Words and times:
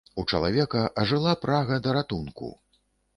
У 0.21 0.23
чалавека 0.35 0.79
ажыла 1.01 1.33
прага 1.43 1.77
да 1.89 1.93
ратунку. 1.99 2.49